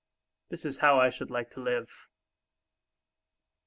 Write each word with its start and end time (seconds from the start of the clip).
This 0.49 0.65
is 0.65 0.79
how 0.79 0.99
I 0.99 1.11
should 1.11 1.29
like 1.29 1.51
to 1.51 1.59
live!" 1.59 2.07